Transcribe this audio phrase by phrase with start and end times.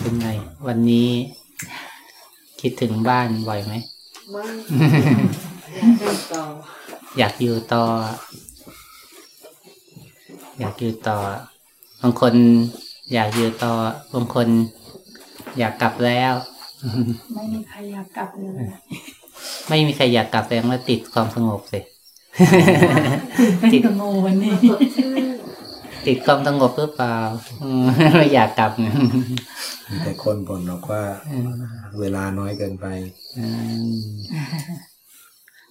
[0.00, 0.28] เป็นไง
[0.66, 1.08] วันนี้
[2.60, 3.74] คิดถึงบ้านบ่อยไหม
[4.30, 4.44] ไม่
[5.78, 6.44] อยากได้ต่อ
[7.18, 7.84] อยากอยู่ต่อ
[10.58, 11.18] อยากอยู่ต่อ
[12.02, 12.34] บางคน
[13.12, 13.72] อยากอยู่ต่อ
[14.14, 14.48] บางคน
[15.58, 16.34] อยากกลับแล้ว
[17.34, 18.66] ไม่มีใครอยากกลับเลย
[19.68, 21.80] ไม่มีใครอยากกลับแสดงว่าติดความสงบสิ
[23.72, 25.27] ติดโง่วันนี้สดชื่น
[26.08, 27.18] ติดความสงบหรือเปล่า
[27.62, 27.84] อืม
[28.16, 28.94] ไม่อยากกลับเนี่ย
[29.88, 31.02] มีแต่คนบ่นบอกว่า
[32.00, 32.86] เวลาน้อยเกินไป
[33.38, 33.46] อื
[33.88, 33.92] ม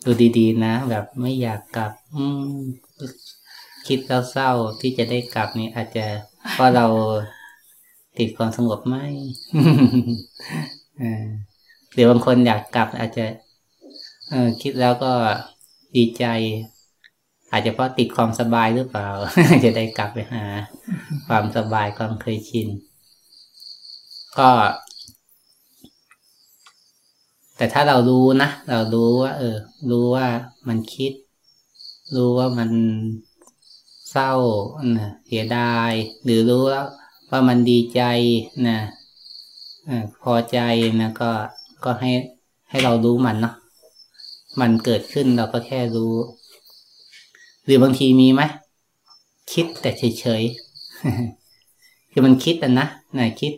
[0.06, 2.52] ดูดีๆนะแบบไม่อยากกลับ อืม
[3.88, 6.06] คิดแล้วเศร้าที่จะได้กลับนี่อาจจะ
[6.54, 6.86] เพราะเรา
[8.18, 8.96] ติดความสงบไหม
[11.00, 11.26] เออ
[11.94, 13.26] หรือบางคนอยากกลับอาจจะ
[14.30, 15.12] เออคิดแล้วก็
[15.96, 16.26] ดีใจ
[17.52, 19.10] อาจจะเพราะติดความสบายหรือเปล่า
[19.64, 20.46] จะได้กลับไปหา
[21.28, 22.68] ความสบายความเคยชิน
[24.38, 24.50] ก็
[27.58, 29.58] แต่ถ้าเรารู้นะเรารู้ว่า เออ
[29.92, 30.28] รู้ว่า
[30.68, 31.12] มันคิด
[32.16, 32.72] รู้ว่ามัน
[34.12, 34.34] เศร้า
[34.98, 35.92] นะเสียดาย
[36.24, 36.88] หรือรู้แล้ว
[37.30, 38.02] ว่ามันดีใจ
[38.68, 38.80] นะ
[40.22, 40.60] พอใจ
[41.02, 41.32] นะก็
[41.84, 42.12] ก็ให้
[42.70, 43.56] ให้เรารู้มันเนาะ
[44.62, 46.14] มันเกิดขึ้นเราก็แค่รู้
[47.68, 48.42] หรือบางทีมีไหม
[49.54, 52.88] คิดแต่เฉยๆคือมันคิดอะนะ
[53.18, 53.54] นะคิด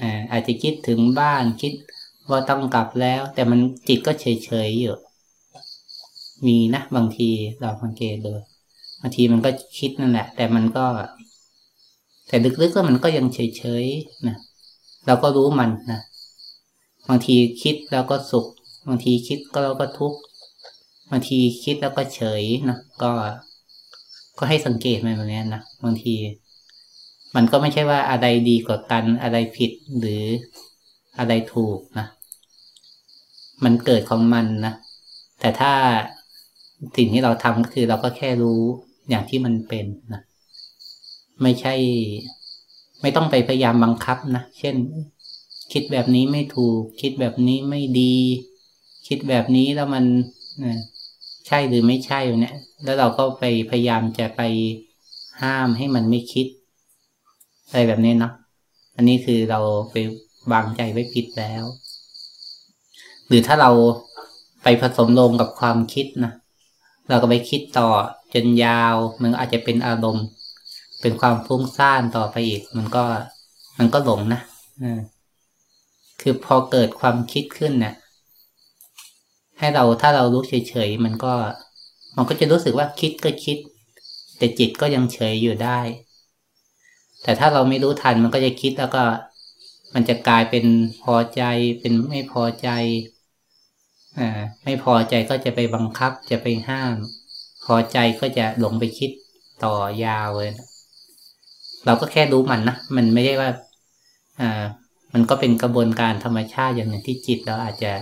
[0.00, 1.72] อาอาจจะคิดถึงบ้านคิด
[2.30, 4.96] ว่าต้องกลับแล้ว แต่มันจิตก็เฉยๆอยู่
[6.46, 7.28] มีนะบางที
[7.60, 8.32] เราสังเกตดู
[9.00, 10.86] บางทีมันก็คิดนั่นแหละ แต่มันก็
[12.28, 14.36] แต่ลึกๆก็มันก็ยังเฉยๆนะ
[15.06, 16.00] เราก็รู้มันนะ
[17.08, 18.46] บางทีคิดแล้วก็สุข
[18.88, 20.18] บางทีคิดก็เราก็ทุกข์
[21.10, 23.10] บางทีคิดแล้วก็เฉยนะก็
[24.38, 26.14] ก็ให้สังเกตมันแบบนี้นะบางที
[27.36, 30.22] มันก็ไม่ใช่ว่าอะไรดีกว่ากันอะไรผิดหรือ
[31.18, 32.06] อะไรถูกนะ
[33.64, 34.74] มันเกิดของมันนะ
[35.40, 35.72] แต่ถ้า
[36.96, 38.60] สิ่งที่เราทำก็คือเราก็แค่รู้
[39.08, 40.20] อย่างที่มันเป็นนะ
[41.42, 41.74] ไม่ใช่
[43.02, 44.74] ไม่ต้องไปพยายามบังคับนะเช่น
[45.72, 48.14] คิดแบบนี้ไม่ถูก คิดแบบนี้ไม่ดี
[49.06, 50.04] คิดแบบนี้แล้วมัน
[50.64, 50.78] นะ
[51.52, 54.42] ใช่หรือไม่ใช่เนี่ย แล้วเราก็ไปพยายามจะไป
[55.42, 56.46] ห้ามให้มันไม่คิด
[57.68, 58.32] อะไรแบบนี้เนาะ
[58.96, 59.60] อันนี้คือเรา
[59.90, 59.96] ไป
[60.52, 61.64] วางใจไว้ผิดแล้ว
[63.26, 63.70] หรือถ้าเรา
[64.62, 66.32] ไปผสมลงกับความคิดนะ
[67.08, 67.88] เราก็ไปคิดต่อ
[68.34, 70.26] จนยาว มันอาจจะเป็นอารมณ์
[71.00, 73.04] เป็นความฟุ้งซ่านต่อไปอีก มันก็
[73.78, 74.40] มันก็หลงนะ
[76.20, 77.94] คือพอเกิดความคิดขึ้นเนี่ย
[79.60, 81.34] ให้เราถ้าเรารู้เฉยๆมันก็
[82.16, 83.56] มันก็จะรู้สึกว่าคิดก็คิด
[84.38, 85.80] แต่จิตก็ยังเฉยอยู่ได้
[87.22, 89.04] แต่ถ้าเราไม่รู้ทันมันก็จะคิดแล้วก็
[89.94, 90.64] มันจะกลายเป็น
[91.02, 91.42] พอใจ
[91.80, 92.68] เป็นไม่พอใจ
[94.18, 96.94] อ่าไม่พอใจก็จะไปบังคับจะไปห้าม
[97.64, 99.10] พอใจก็จะหลงไปคิด
[99.64, 100.66] ต่อยาวเลยนะ
[101.86, 103.50] เราก็แค่รู้มันนะ มันไม่ได้ว่า
[104.40, 104.64] อ่า
[105.12, 107.92] มันก็เป็นกระบวนการธรรมชาติอย่างหนึ่งที่จิตเราอาจจะ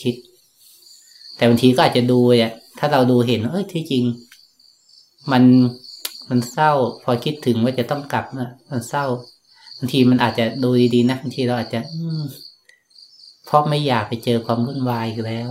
[0.00, 0.14] คิด
[1.38, 4.04] แต่บางทีก็อาจจะดูเนี่ยถ้าเราดูเห็นเอ้ยที่จริง
[5.32, 5.44] มัน
[6.30, 6.72] มันเศร้า
[7.02, 9.04] พอคิดถึงว่าจะต้องกลับนะมันเศร้า
[9.78, 11.98] บางทีมันอาจจะดูดีๆนะบางทีเราอาจจะ อื
[13.44, 15.48] เพราะไม่อยากไปเจอความวุ่นวายอีกแล้ว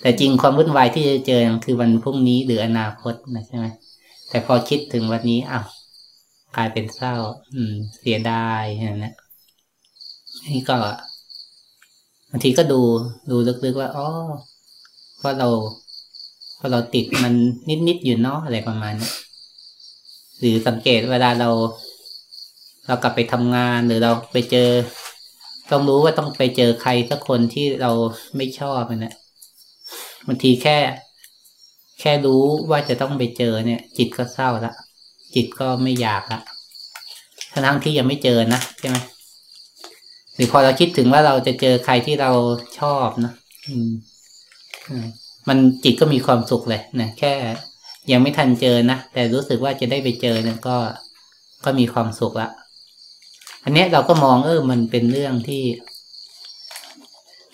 [0.00, 3.66] แต่จริงความวุ่นวายที่จะเจอคือวันพรุ่งนี้หรืออนาคตนะใช่ไหม
[4.28, 5.64] แต่พอคิดถึงวันนี้อ้าว
[6.56, 7.14] กลายเป็นเศร้า
[7.54, 9.10] อืม เสียดายอย่างนี้
[10.48, 10.78] นี่ก็
[12.34, 12.80] บางทีก็ดู
[13.30, 14.08] ดูลึกๆว่าอ๋อ
[15.18, 15.48] เพราะเรา
[16.56, 17.34] เพราะเราติดมัน
[17.88, 19.10] นิดๆอยู่เนาะอะไรประมาณนี้
[20.38, 21.50] หรือสังเกตเวลาเรา
[22.86, 24.70] เรากลับไปทำงานหรือเราไปเจอ
[25.70, 27.90] ต้องรู้ว่าต้องไปเจอใครสักคนที่เรา
[28.36, 29.14] ไม่ชอบนะ
[30.26, 30.78] บางทีแค่
[32.00, 34.72] แค่รู้ว่าจะต้องไปเจอเนี่ย จิตก็เศร้าละ
[35.34, 36.40] จิตก็ไม่อยากละ
[37.52, 38.96] ทั้งที่ยังไม่เจอนะใช่ไหม
[40.42, 42.30] รือพอเราคิดถึงว่าเราจะเจอใครที่เรา
[42.80, 43.32] ชอบนะ
[43.66, 43.90] อืม
[45.48, 47.32] มันจิตก็มีความสุขเลยนะแค่
[48.12, 50.76] ยังไม่ทันเจอนะแต่รู้สึกว่าจะได้ไปเจอเนี่ยก็
[51.64, 52.48] ก็มีความสุขละ
[53.64, 55.62] อันนี้เราก็มองเออ มันเป็นเรื่องที่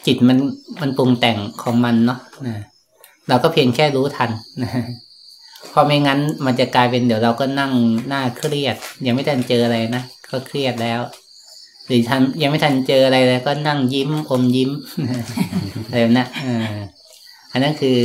[0.07, 0.39] จิตมัน
[0.81, 2.57] มันปรุงแต่งของมันเนาะนะ
[3.29, 4.31] เราก็เพียงแค่รู้ทัน
[4.63, 4.71] นะ
[5.73, 7.73] พอไม่งั้นมันจะกลายเป็นเดี๋ยวเราก็นั่ง
[8.09, 8.77] หน้าเครียด
[9.07, 11.01] ยังไม่ทันเจออะไรนะก็เครียดแล้ว
[11.89, 14.71] หรือทันยังไม่ทันเจออะไรเลยก็นั่งยิ้มอมยิ้ม
[15.87, 16.77] อะไรแบบนะอ่า
[17.53, 17.99] อันนั้นคือ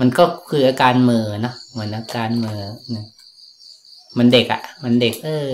[0.00, 2.62] มันก็คืออาการเหม่อเนาะเหมือนอาการเหม่อ
[2.94, 3.06] นะ
[4.18, 5.52] มันเด็กอะ่ะ มันเด็ก เออ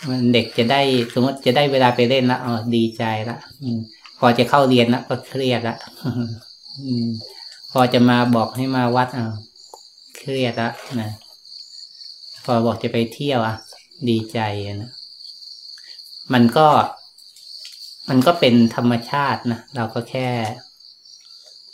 [0.00, 0.80] พมันเด็กจะได้
[1.14, 3.78] สมมติจะได้เวลาไปเล่นละอ๋อดีใจละอืม
[4.18, 5.76] พอจะเข้าเรียนละก็เครียดละ
[6.84, 7.08] อืม
[7.72, 9.24] พอจะมาบอกให้มาวัดอะ
[10.16, 11.10] เครียดละนะ
[12.44, 13.56] พอบอกจะไปเที่ยวอะ
[14.08, 14.90] ดีใจอะนะ
[16.32, 16.68] มันก็
[18.08, 20.28] มันก็เป็นธรรมชาตินะเราก็แค่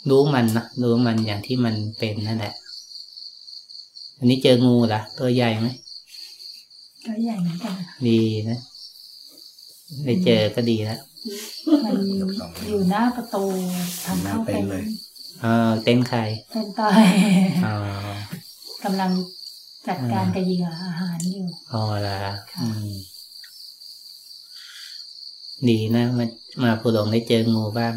[0.09, 2.53] รู้มันนะรู้มันอย่างที่มันเป็นนั่นแหละ
[4.17, 5.67] อันนี้เจองูล่ะตัวใหญ่ไหม
[7.05, 7.73] ก็ใหญ่เหมือนกัน
[8.07, 8.59] ดีนะ
[10.05, 10.99] ได้เจอก็ดีแล้ว
[11.83, 11.95] มัน
[12.67, 13.43] อยู่หน้าประตู
[14.05, 14.63] ทางเข้าเป็น
[15.41, 16.19] เออเต้นใคร
[16.51, 16.93] เป็นต่อย
[17.65, 17.75] อ๋อ
[18.83, 19.11] กำลัง
[19.87, 22.19] จัดการกับเหยื่ออาหารอยู่อ๋อละ
[22.61, 22.89] อืม
[25.69, 26.25] ดีนะมา
[26.63, 27.93] มาผู้หลงได้เจองูบ้าง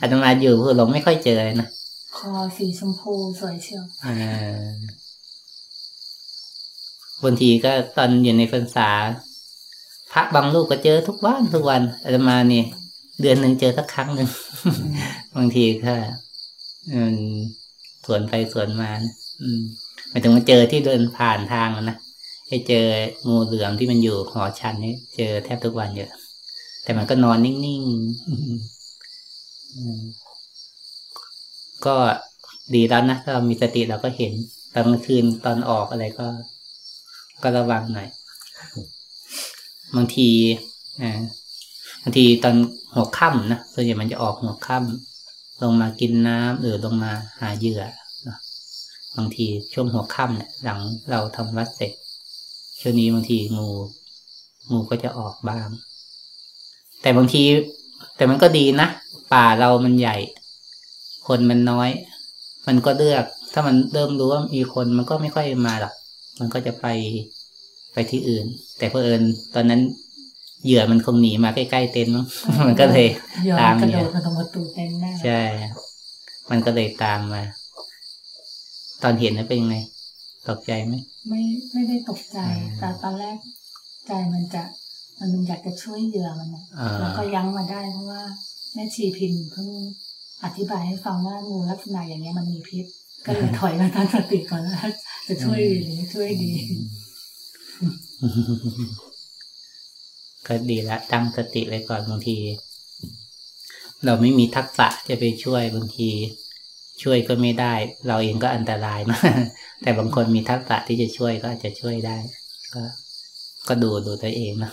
[0.00, 1.68] อาตมาอยู่ผู้หลงไม่ค่อยเจอเลยนะ
[2.16, 4.16] คอสีชมพูสวยเชียวอ่า
[7.24, 8.88] บางทีก็ตอนอยู่ในพรรษา
[10.12, 12.66] พระบางลูกก็เจอทุกวันทุกวันอาตมาเนี่ย
[13.20, 14.28] เดือนหนึ่งเจอสักครั้งหนึ่ง
[15.36, 15.94] บางทีก็
[16.92, 17.18] อืม
[18.04, 19.60] สวนไปสวนมานะอืม
[20.08, 21.96] หมายถึงว่าเจอที่เดินผ่านทางอะนะ
[22.48, 22.86] ให้เจอ
[23.28, 26.08] งูเหลือมที่มันอยู่หอชันนี่เจอแทบทุกวันอยู่
[26.82, 28.72] แต่มันก็นอนนิ่งๆ
[31.86, 31.96] ก็
[32.74, 34.32] ดีแล้วนะถ้าเรามีสติเราก็เห็น
[34.72, 36.28] ตอนกลางคืนตอนออกอะไรก็
[37.42, 38.08] ก็ระวังหน่อย
[39.96, 40.28] บางที
[41.02, 41.20] อ่า
[42.02, 42.56] บางทีตอน
[42.94, 47.82] หัวค่ำนะส่วนใหญ่มันจะออกหัวค่ำลงมากินน้ำหรือลงมาหาเหยื่อ
[49.16, 50.80] บางทีช่วงหัวค่ำเนี่ยหลัง
[51.10, 51.92] เราทำวัดเสร็จ
[52.80, 53.68] ช่วงนี้บางทีงู
[54.70, 55.68] งูก็จะออกบ้าง
[57.02, 57.42] แต่บางที
[58.16, 58.88] แต่มันก็ดีนะ
[59.32, 60.16] ป่าเรามันใหญ่
[61.26, 61.90] คนมันน้อย
[62.66, 65.94] มันก็เลือก ถ้ามันเริ่มรู้ว่ามีคนมันก็ไม่ค่อยมาหรอก
[66.38, 66.86] มันก็จะไป
[67.92, 68.46] ไปที่อื่น
[68.78, 69.22] แต่เพอเอิญ
[69.54, 69.80] ตอนนั้น
[70.64, 72.26] เหยื่อมันคงหนีมาใกล้ๆเต็นท์มั้ง
[72.66, 73.06] มันก็เลย
[73.48, 75.40] ยอตามมกระเหโดยื่อดมาตรงประตูเต็นท์แน่ใช่
[76.50, 77.42] มันก็เลยตามมา
[79.02, 79.76] ตอนเห็นนั้นเป็นยังไง
[80.48, 80.94] ตกใจไหม
[81.28, 81.40] ไม่
[81.72, 83.36] ไม่ได้ตกใจอ่าแต่ตอนแรก
[84.06, 84.62] ใจมันจะ
[85.22, 88.22] มันอยากจะช่วยเหยื่อมันนะอ่าแล้วก็ยั้งมาได้เพราะว่า
[88.74, 89.68] แม่ชีพินเพิ่ง
[90.44, 92.86] อธิบายให้ฟังว่างูลักษณะอย่างเงี้ยมันมีพิษ
[93.26, 94.80] ก็เลยถอยมาตั้งสติก่อนว่า
[95.28, 96.52] จะช่วยดีหรือไม่ช่วยดี
[100.46, 102.36] ก็ดีละตั้งสติไว้ก่อนบางที
[104.04, 106.10] เราไม่มีทักษะจะไปช่วยบางที
[107.02, 107.74] ช่วยก็ไม่ได้
[108.06, 109.18] เราเองก็อันตรายนะ
[109.82, 112.16] แต่บางคนมีทักษะที่จะช่วยก็อาจจะช่วยได้
[112.74, 112.82] ก็
[113.68, 114.72] ก็ดูดูตัวเองนะ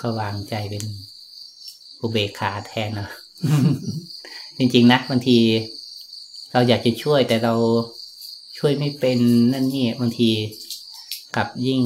[0.00, 0.84] ก็วางใจเป็น
[2.00, 3.08] อุเบกขาแทนนะ
[4.58, 5.38] จริง ๆ นะบางที
[6.52, 7.54] เราอยากจะช่วยแต่เรา
[8.58, 9.18] ช่วยไม่เป็น
[9.52, 10.30] นั่นนี่บางที
[11.36, 11.80] กลับยิ่ง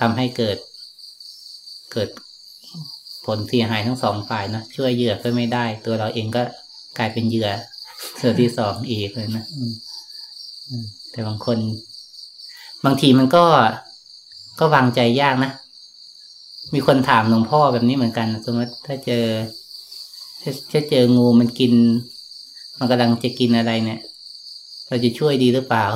[0.00, 0.58] ทำให้เกิด
[1.92, 2.08] เกิด
[3.24, 6.42] ผลเสียหายทั้งสองฝ่ายนะช่วยเหยื่อก็ไม่ได้ ตัวเราเองก็
[6.98, 7.48] กลายเป็นเหยื่อ
[8.16, 9.44] เสือที่สองอีกเลยนะ
[11.10, 11.58] แต่บางคน
[12.84, 13.44] บางทีมันก็
[14.60, 15.50] ก็วางใจยากนะ
[16.74, 19.24] มีคนถามหลวงพ่อแบบนี้เหมือนกัน สมมติถ้าเจอ
[20.42, 21.72] ถ้าถ้าเจองูมันกิน
[22.78, 24.00] มันกำลังจะกินอะไรเนี่ย
[24.88, 25.86] เราจะช่วยดีหรือเปล่า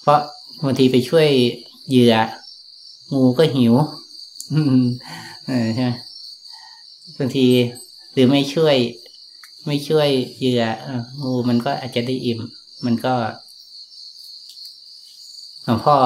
[0.00, 0.20] เพราะ
[0.64, 1.28] บางทีไปช่วย
[1.88, 2.14] เหยื่อ
[3.12, 3.74] งูก็หิว
[5.74, 5.90] ใช่ไหม
[7.18, 7.46] บางที
[8.12, 8.76] หรือไม่ช่วย
[9.66, 10.62] ไม่ช่วยเหยื่อ
[11.22, 12.40] งูมันก็อาจจะได้อิ่ม
[12.86, 13.14] มันก็
[15.64, 15.96] หลวงพ่อ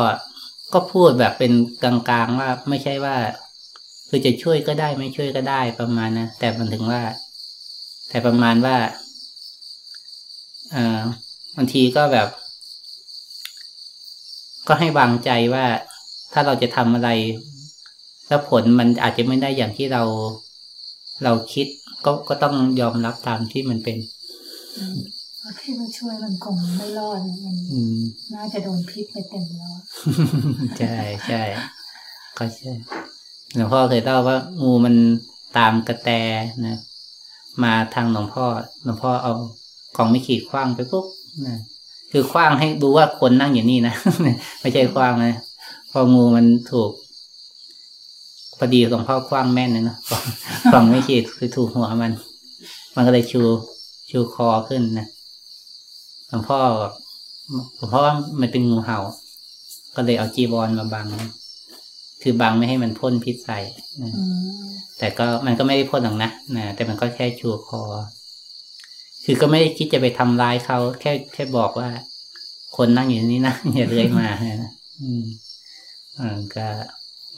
[0.72, 1.52] ก็พูดแบบเป็น
[1.82, 3.16] กลางๆว่าไม่ใช่ว่า
[4.08, 7.02] คือจะช่วยก็ได้ไม่ช่วยก็ได้ประมาณนะแต่มันถึงว่า
[8.08, 8.76] แต่ประมาณว่า
[10.70, 11.02] เอ่อ
[11.56, 12.28] บางทีก็แบบ
[14.68, 15.66] ก็ให้วางใจว่า
[16.32, 17.08] ถ้าเราจะทำอะไร
[18.28, 20.02] แล้วผลมันอาจจะไม่ได้อย่างที่เรา
[21.24, 21.66] เราคิด
[22.04, 23.96] ก็ก็ต้องยอมรับตามที่มันเป็น
[25.44, 28.00] อืมเพราะที่มันช่วยมันคงไม่รอดมันอืม
[28.34, 29.76] น่าจะโดนพิษไปเต็มแล้ว
[30.78, 30.96] ใช่
[31.26, 31.42] ใช่
[32.38, 32.72] ก็ใช่
[33.56, 34.94] หลวงพ่อเคยเล่าว่างูมัน
[35.58, 36.08] ตามกระแต
[36.66, 36.78] นะ
[37.62, 38.44] มาทางหลวงพ่อ
[38.84, 39.32] หลวงพ่อเอา
[39.96, 41.06] ของไม่ขีดคว้างไปปุ๊บ
[41.46, 41.56] นะ
[42.12, 43.94] คือคว้างให้ดูว่าคนนั่งอยู่นี่นะ
[44.60, 45.34] ไม่ใช่คว้างนะ
[45.90, 46.90] พองูมันถูก
[48.58, 49.96] พอดีหลวงพ่อคว้างแม่นเลยนะ
[50.72, 52.12] ของไม่ขีดคือถูกหัวมัน
[52.94, 53.42] มันก็เลยชู
[54.10, 55.13] ชูคอขึ้นนะห
[56.34, 56.60] ลวงพ่อ
[57.76, 58.98] หลวงพ่อว่ามันเป็นงูเห่า
[59.96, 61.06] ก็เลยเอาจีวรมาบัง
[62.22, 63.58] คือบังไม่ให้มันพ่นพิษใส่
[64.02, 64.22] นะอื
[64.64, 64.64] ม
[64.98, 67.82] แต่ก็มันก็ไม่ได้พ่นหรอกนะนะแต่มันก็แค่ชูคอ
[69.24, 71.88] คือก็ไม่ได้คิดจะไปทำร้ายเขา แค่แค่บอกว่า
[72.76, 74.26] คนนั่งอยู่นี่นะอย่าเลื้อยมา
[74.62, 74.72] นะ
[75.02, 75.24] อืม
[76.18, 76.66] อ่าก็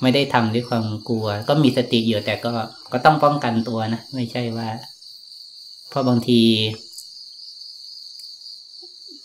[0.03, 2.51] ไม่ได้ทำด้วยความกลัว ก็มีสติอยู่แต่ก็
[2.93, 4.69] ก็ต้องป้องกันตัวนะ ไม่ใช่ว่า
[5.89, 6.41] เพราะบางที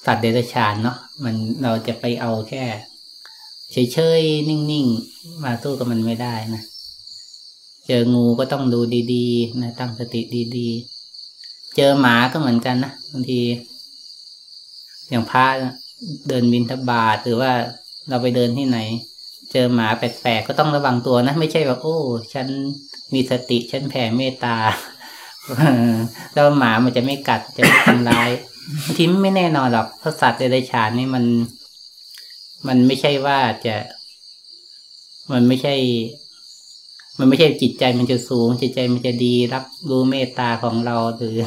[0.06, 2.64] สัตว์เดรัจฉานเนาะมันเราจะไปเอาแค่
[3.72, 6.64] เฉยๆ นิ่งๆ มาสู้กับมันไม่ได้นะ
[7.88, 8.80] เจองูก็ต้องดู
[9.14, 10.22] ดีๆ นะ ตั้งสติ
[10.58, 13.42] ดีๆ เจอหมาก็เหมือนกันนะบางที
[15.10, 15.46] อย่างพระ
[16.28, 17.52] เดินบินทบาทหรือว่า
[18.10, 18.80] เราไปเดินที่ไหน
[19.52, 21.98] เจอหมาแปลกๆ ก็ต้องระวังตัวนะ ไม่ใช่แบบโอ้
[22.34, 22.48] ฉัน
[23.14, 24.58] มีสติฉันแผ่เมตตา
[26.34, 28.30] แล้วหมามันจะไม่กัดจะไม่ทำร้าย
[28.84, 31.26] บางทีไม่แน่นอนหรอกเพราะสัตว์เดรัจฉานนี่มัน
[32.68, 33.76] มันไม่ใช่ว่าจะ
[35.32, 35.76] มันไม่ใช่
[37.20, 41.38] มันไม่ใช่จิตใจมันจะสูง จิตใจมันจะดีรับรู้เมตตาของเราหรือ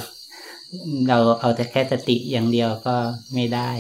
[1.09, 2.94] เราเอาแต่แค่สติอย่างเดียวก็
[3.35, 3.71] ไม่ได้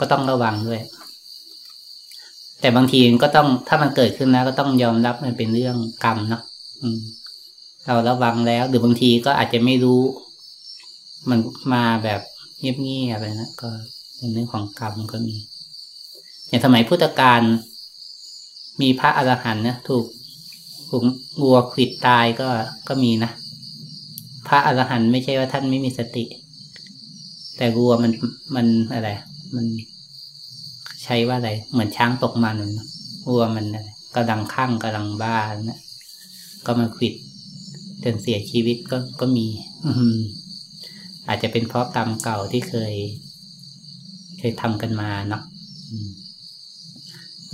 [0.00, 0.80] ก็ต้องระวังด้วย
[2.60, 6.42] แต่บางทีก็ต้องถ้ามันเกิดขึ้นแล้วก็ต้องยอมรับมันเป็นเรื่องกรรมเนาะ
[7.86, 10.00] เราระวังแล้ว หรือบางทีก็อาจจะไม่รู้
[11.30, 11.38] มัน
[11.72, 12.20] มาแบบ
[12.60, 13.68] เงียบๆอะไรนะก็
[14.16, 15.36] เป็นเรื่องของกรรมก็มี
[16.48, 17.40] อย่างสมัยพุทธกาล
[18.80, 20.04] มีพระอรหันต์นะถูก
[20.88, 21.02] ถูก
[21.42, 22.48] วัวขิดตายก็
[22.88, 23.30] ก็มีนะ
[24.48, 26.24] พระอรหันต์ไม่ใช่ว่าท่านไม่มีสติ
[27.56, 28.12] แต่วัวมัน
[28.54, 29.10] มันอะไร
[29.56, 29.66] มัน
[31.04, 32.56] ใช้ว่าอะไร เหมือนช้างตกมัน
[33.28, 33.66] วัวมัน
[34.14, 35.78] กำลังข้างกำลังบ้านะ
[36.66, 37.14] ก็มาขิด
[38.04, 39.46] จนเสียชีวิตก็ก็มี
[39.86, 39.90] อื
[41.28, 42.94] อาจจะเป็นเพราะกรรมเก่าที่เคย
[44.38, 45.42] เคยทำกันมาเนาะ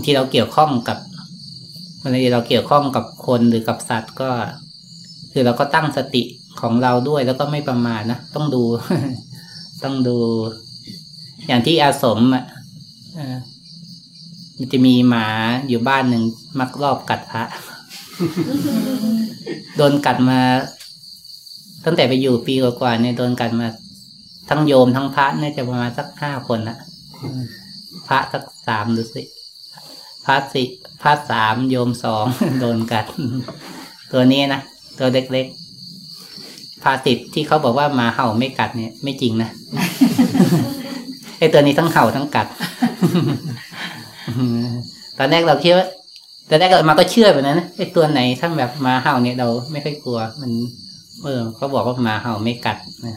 [0.05, 0.99] ที่เราเกี่ยวข้องกับ
[2.01, 4.31] เวลาเราเกี่ยวข้องกับคนหรือกับสัตว์ก็
[5.33, 6.23] คือเราก็ตั้งสติ
[6.61, 8.63] ของเราด้วยแล้วก็ไม่ประมาทนะต้องดู
[9.85, 10.17] ต้องดู
[11.47, 12.45] อย่างที่อาสมอะ
[14.57, 15.27] มันจะมีหมา
[15.69, 16.23] อยู่บ้านหนึ่ง
[16.61, 17.45] มักรอบกัดพระ
[19.77, 20.41] โดนกัดมา
[21.85, 23.69] ตั้งแต่ไปอยู่ปีกว่าๆเนี่ยโดนกัดมา
[24.49, 26.77] ทั้งโยมทั้งพระเนี่ยจะประมาณสักห้าคนละ
[28.09, 29.23] พระสักสามดูสิ
[30.27, 30.63] พระสิ
[31.03, 32.25] พระสามโยมสอง
[32.61, 33.07] โดนกัด
[34.13, 34.61] ตัวนี้นะ
[34.99, 39.51] ตัวเล็กๆพาสิทที่เขาบอกว่ามาเห่าไม่กัดเนี่ย ไม่จริงนะ
[41.39, 42.47] ไอตัวนี้ทั้งเห่าทั้งกัด
[45.19, 45.87] ตอนแรกเราคิดว่า
[46.49, 50.51] ตอนแรกเรามาก็เชื่อแบบนั้นนะไอตัวไหนทั้งแบบมาเห่าเนี่ยเราไม่ค่อยกลัวมัน
[51.25, 53.17] เออเขาบอกว่ามาเห่าไม่กัดนะ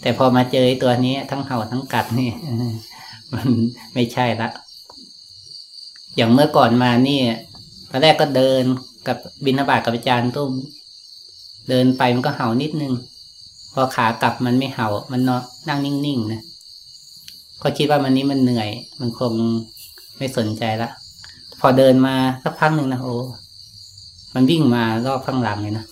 [0.00, 2.30] แต่พอมาเจอตัวนี้ทั้งเห่าทั้งกัดนี่
[3.34, 3.48] มัน
[3.94, 4.48] ไม่ใช่ละ
[6.16, 7.20] อย่างเมื่อก่อนมานี่
[7.90, 8.62] ตอนแรกก็เดิน
[9.06, 10.52] กับบินาบาตกับอาจารย์ตุ้ม
[11.68, 12.92] เดินไปมันก็เห่านิดนึง
[13.72, 16.42] พอขากลับมันไม่เห่า มันนอนนั่งนิ่งๆนะ
[17.62, 18.68] ก็คิดว่ามันนี้มันเหนื่อย
[19.00, 19.32] มันคง
[20.18, 20.88] ไม่สนใจละ
[21.60, 23.16] พอเดินมาสักพักหนึ่งนะโอ้
[24.38, 25.84] มันวิ่งมารอบข้างหลังเลยนะ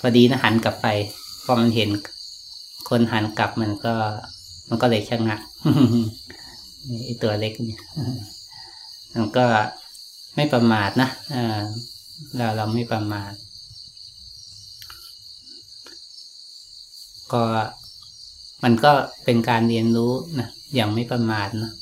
[0.00, 0.86] พอดีนะหันกลับไป
[1.44, 1.90] พอมันเห็น
[2.88, 3.94] คนหันกลับมันก็
[4.68, 5.40] มันก็เลยชะงัก
[7.04, 7.82] ไอตัวเล็กเนี่ย
[9.14, 9.46] มันก็
[10.36, 11.08] ไม่ประมาทนะ
[12.36, 13.32] เราเราไม่ประมาท
[17.32, 17.42] ก็
[18.64, 18.92] มันก็
[19.24, 21.72] เป็นการเรียนรู้นะอย่างไม่ประมาทนะ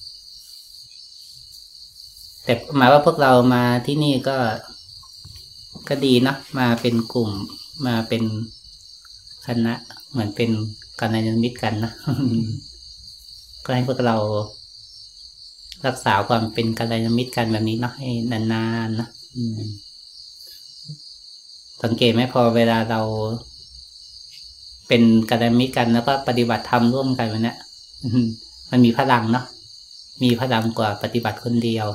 [2.45, 4.37] แต่หมายว่าพวกเรามาที่นี่ก็
[5.89, 7.31] ก็ดีเนาะมาเป็นกลุ่ม
[7.87, 8.23] มาเป็น
[9.47, 9.75] คณะ
[10.11, 10.51] เหมือนเป็น
[11.01, 11.93] การยานมิตรกันนะ
[13.65, 14.17] ก็ให้พวกเรา
[15.87, 19.09] รักษาความเป็นกัลยาณมิตรกันแบบนี้เนาะให้นานๆนะ
[21.83, 23.01] สังเกตไหมพอเวลาเรา
[24.89, 27.55] เป็นกัลยาณมิตรกันแล้วก็ปฏิบัติธรรมร่วมกันแบบนี้
[28.71, 29.45] มันมีพลังเนาะ
[30.23, 31.87] มีพลังกว่าปฏิบัติคนเดียว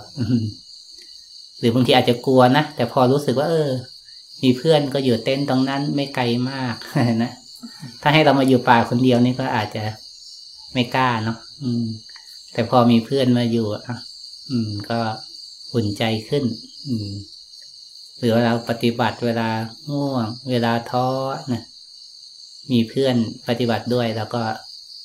[1.60, 3.70] หรือบางทีอาจจะกลัวนะแต่พอรู้สึกว่า เออ
[4.44, 6.76] มีเพื่อนก็อยู่เต้นตรงนั้นไม่ไกลมาก
[7.24, 7.32] นะ
[8.02, 9.84] ถ้าให้เรามาอยู่ป่าคนเดียวนี่ก็อาจจะ
[10.74, 11.86] ไม่กล้าเนาะอืม
[12.54, 13.98] แต่พอมีเพื่อนมาอยู่อะ
[14.50, 15.00] อืม ก็
[15.74, 16.44] อุ่นใจขึ้น
[16.88, 17.10] อืม
[18.18, 19.50] หรือเราปฏิบัติเวลา
[19.90, 21.08] ง่วง เวลาท้อ
[21.54, 21.64] นะ
[22.72, 23.16] มีเพื่อน
[23.48, 24.42] ปฏิบัติด้วยแล้วก็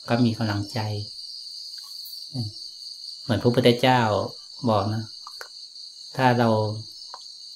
[0.09, 0.79] ก็มีกำลังใจ
[3.25, 4.01] เหมือนพระพุทธเจ้า
[4.69, 5.03] บอกนะ
[6.17, 6.49] ถ้าเรา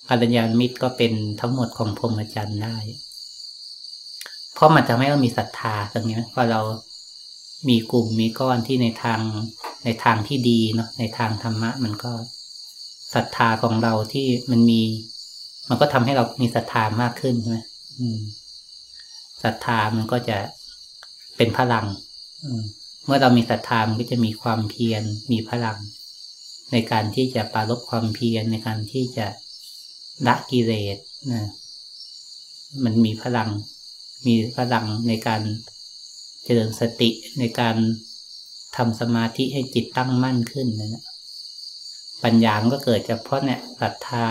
[0.08, 2.76] ปัญญามิตรก็เป็นทั้งหมดของพรหมจรรย์ได้
[4.54, 6.60] เพราะมันจะให้เรามีศรัทธาตรงนี้เพอเรา
[7.68, 9.20] มีกลุ่มมีก้อนที่ในทาง
[9.84, 12.12] ในทางที่ดีเนาะในทางธรรมะ มันก็
[13.14, 14.80] ศรัทธาของเราที่มันมี
[15.68, 17.58] มันก็ทำให้เรามีศรัทธามากขึ้นใช่ไหม
[19.42, 20.38] ศรัทธามันก็จะ
[21.36, 21.86] เป็นพลัง
[23.08, 25.78] เมื่อเรามีศรัทธามันก็จะมีความเพียรมีพลัง
[26.72, 29.26] ในการที่จะปรารบความเพียรในการที่จะ
[30.26, 30.98] ละกิเลส
[31.32, 31.42] นะ
[32.84, 33.50] มันมีพลัง
[34.26, 35.42] มีพลังในการ
[36.44, 37.76] เจริญสติในการ
[38.76, 41.04] ทำสมาธิให้จิตตั้งมั่นขึ้นนะ
[42.24, 44.26] ปัญญาก็เกิดจากเพราะเนี่ยศรัทธา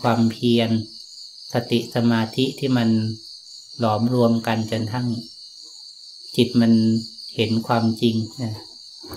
[0.00, 0.70] ความเพียร
[1.52, 2.88] สติสมาธิที่มัน
[3.78, 5.06] หลอมรวมกันจนทั้ง
[6.36, 6.72] จิตมัน
[7.34, 8.52] เห็นความจริงนะ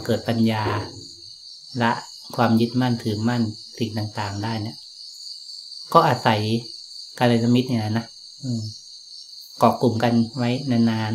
[0.06, 0.64] เกิดปัญญา
[1.82, 1.92] ละ
[2.36, 3.42] ความยึดมั่นถือมั่น
[3.78, 4.78] สิ่งต่างๆได้เนี่ย
[5.94, 6.40] ก็อาศัย
[7.18, 8.06] การเรมิตรเนี่ยนะ
[9.58, 11.14] เกาะกลุ่มกันไว้นาน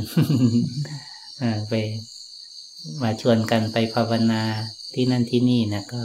[0.83, 1.75] ๆไป
[3.02, 4.42] มาชวนกันไปภาวนา
[4.95, 6.02] ที่นั่นที่นี่นะก็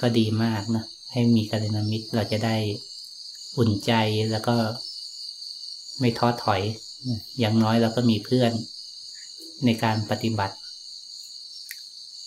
[0.00, 2.56] ก็ดีมากนะให้มีการนามิตรเราจะได้
[3.56, 3.92] อุ่นใจ
[4.30, 4.56] แล้วก็
[6.00, 6.62] ไม่ท้อถอย
[7.38, 8.52] อย่างน้อยเราก็มีเพื่อน
[9.64, 10.54] ในการปฏิบัติ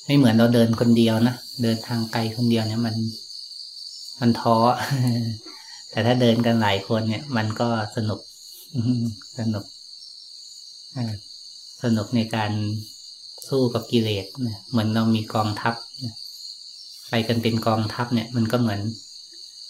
[0.05, 2.95] ไม่เหมือนเราเดินคนเดียวนะเดินทางไกลคนเดียวเนี่ยมัน
[4.21, 4.55] มันท้อ
[5.91, 8.19] แต่ถ้าเดินกันหลายคนเนี่ย มันก็สนุก
[9.37, 9.65] สนุก
[11.83, 12.51] สนุกในการ
[13.47, 14.25] สู้กับกิเลส
[14.69, 15.73] เหมือนเรามีกองทัพ
[17.09, 18.81] ไปกันเป็นกองทัพเนี่ย มันก็เหมือน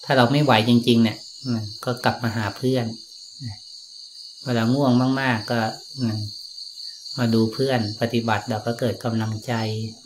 [0.06, 1.18] ถ้าเราไม่ไหวจริง ๆ เนี่ย
[1.86, 2.86] ก็กลับมาหาเพื่อน
[4.46, 4.92] เวลาง่วง
[5.22, 5.60] มาก ๆ ก็
[7.20, 9.54] มาดูเพื่อนปฏิบัติเราก็เกิดกำลังใจ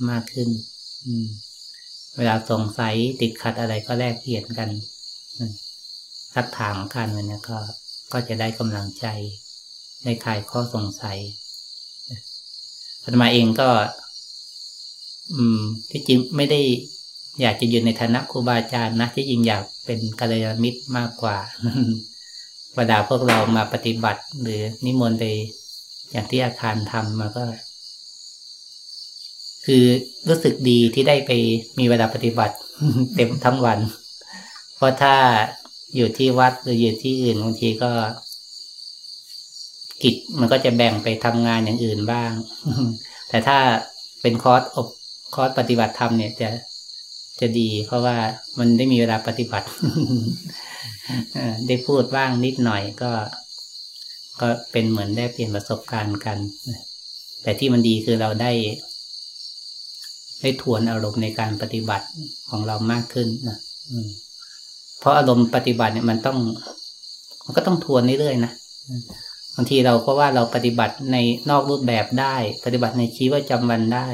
[0.09, 0.49] มากขึ้น
[2.17, 4.69] เวลาสงสัยติดขัดอะไรก็แลกเปลี่ยนกัน
[6.33, 7.57] สักถามกันเนี่ยก็
[8.13, 9.07] ก็จะได้กำลังใจ
[10.03, 11.19] ในคลายข้อสงสัย
[13.03, 13.69] อาตมาเองก็
[15.33, 16.61] อืม ที่จริงไม่ได้
[17.41, 21.37] อยากจะอยู่ในฐานะครูบาอาจารย์นะที่จริงอยากเป็นกัลยาณมิตรมากกว่า
[22.75, 25.25] เวลาพวกเรามาปฏิบัติ หรือนิมนต์ไป
[26.11, 27.43] อย่างที่อาคารทำมาก็
[29.65, 29.85] คือ
[30.27, 31.31] รู้สึกดีที่ได้ไป
[31.79, 32.55] มีเวลาปฏิบัติ
[33.15, 33.79] เต็มทั้งวัน
[34.75, 35.15] เพราะถ้า
[35.95, 37.91] อยู่ที่วัดหรืออยู่ที่อื่นบางทีก็
[40.03, 42.31] กิจมันก็จะแบ่งไปทำงานอย่างอื่นบ้าง
[43.29, 43.57] แต่ถ้า
[44.21, 44.87] เป็นคอร์สอบ
[45.35, 46.49] คอร์สปฏิบัติธรรมเนี่ยจะ
[47.39, 48.17] จะดี เพราะว่า
[48.59, 49.67] มันได้มีเวลาปฏิบัติ
[51.67, 53.11] ได้พูดบ้างนิดหน่อยก็
[54.41, 56.37] ก็เป็นเหมือนได้เปลี่ยนประสบการณ์กัน
[57.41, 58.51] แต่ที่มันดีคือเราได้
[60.41, 62.07] ได้ทวนอารมณ์ในการปฏิบัติ
[62.49, 63.57] ของเรามากขึ้นนะ
[64.99, 66.37] เพราะอารมณ์ปฏิบัติเนี่ยมันต้อง
[67.45, 68.51] มันก็ต้องทวนเรื่อยๆนะ
[69.55, 71.17] บางทีเราก็ว่าเราปฏิบัติใน
[71.49, 74.07] นอกรูปแบบได้ ปฏิบัติในชีวิตประจำวันได้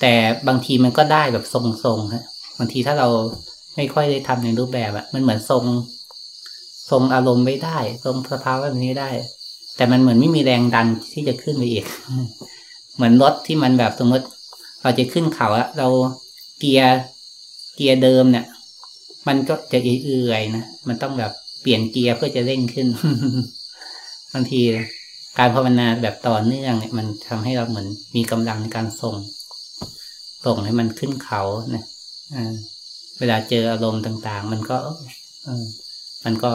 [0.00, 0.14] แต่
[0.48, 1.54] บางทีมันก็ได้แบบท
[1.86, 2.24] รงๆฮะ
[2.58, 3.08] บางทีถ้าเรา
[3.76, 5.64] ไม่ค่อยได้ทำในรูปแบบอะมันเหมือนทรง
[6.90, 9.10] ทรงอารมณ์ไม่ได้ ทรงสภาวะแบบนี้ได้
[9.76, 11.84] แต่มันเหมือนไม่มีแรงดันที่จะขึ้นไปอีก
[12.94, 14.26] เหมือนรถที่มันแบบสมมติ
[14.82, 15.88] เราจะขึ้นเขาอะเรา
[16.58, 16.98] เกียร์
[17.74, 18.46] เกียร์เดิมเนี่ย
[19.28, 22.86] มันก็จะเอื่อยๆนะมันต้องแบบเปลี่ยนเกียร์เพื่อจะเร่งขึ้น
[24.32, 24.60] บางที
[25.38, 29.14] การภาวนาแบบต่อเนื่องเนี่ย มันทำให้เราเหมือนมีกำลังในการส่ง
[30.44, 31.84] ส่งให้มันขึ้นเขาเนี่ย
[33.18, 34.76] เวลาเจออารมณ์ต่าง ๆ มันก็
[35.46, 35.48] อ
[36.24, 36.52] มันก็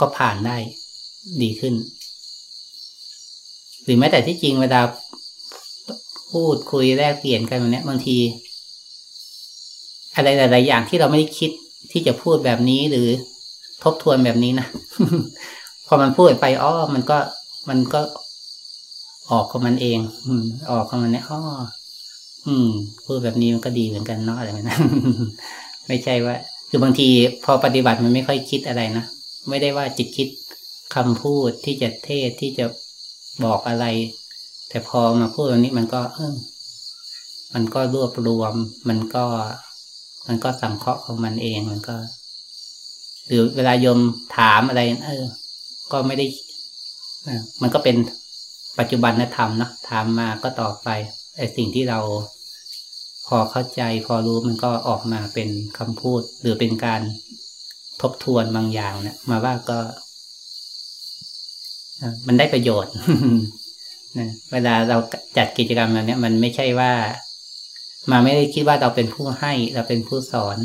[0.00, 0.56] ก็ผ่านได้
[1.42, 1.74] ดีขึ้น
[3.84, 4.80] หรือแม้แต่ที่จริงเวลา
[6.32, 8.16] พูดคุยแลกเปลี่ยนกันแบบนี้บางที
[10.14, 11.50] อะไรหลาย ๆ อย่างที่เราไม่ได้คิด
[11.92, 13.08] ที่จะพูดแบบนี้หรือ
[13.82, 14.66] ทบทวนแบบนี้นะ
[15.86, 17.18] พอมันพูดไปอ้อมันก็
[17.68, 18.00] มันก็
[19.30, 21.40] ออกของมันเอง อืม ออกของมันเนี่ยอ้อ
[22.46, 22.68] อืม
[23.04, 24.80] พูดแบบนี้มันก็ดีเหมือนกันเนาะอะไรแบบนั้น
[25.88, 26.34] ไม่ใช่ว่า
[26.74, 27.08] คือบางที
[27.44, 29.04] พอปฏิบัติมันไม่ค่อยคิดอะไรนะ
[29.48, 30.28] ไม่ได้ว่าจิตคิด
[30.94, 32.66] คำพูดที่จะเทศที่จะ
[33.44, 33.84] บอกอะไร
[34.68, 36.34] แต่พอมาพูดตรงนี้มันก็ เออ
[37.54, 38.54] มันก็รวบรวม
[38.88, 39.24] มันก็
[40.28, 41.96] มันก็สังเคราะห์ของมันเองมันก็
[43.26, 44.00] หรือเวลาโยม
[44.36, 45.24] ถามอะไร เออ
[45.92, 46.26] ก็ไม่ได้
[47.62, 47.96] มันก็เป็น
[48.78, 50.88] ปัจจุบันธรรมเนาะถามมาก็ตอบไป
[51.36, 52.00] ไอสิ่งที่เรา
[53.26, 57.02] พอเข้าใจพอรู้มันก็ออกมาเป็นคำพูด หรือเป็นการ
[58.00, 59.78] ทบทวนบางอย่างเนะี่ยมาว่าก็
[62.26, 62.92] มันได้ประโยชน์
[64.18, 64.98] นะเวลาเรา
[65.36, 66.92] จัดกิจกรรมแบบนี้มันไม่ใช่ว่า
[68.10, 70.58] มาไม่ได้คิดว่าเราเป็นผู้ให้ เราเป็นผู้สอน